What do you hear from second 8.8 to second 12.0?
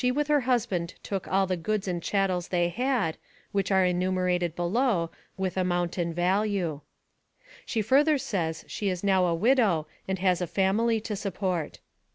is now a widow and has a family to support.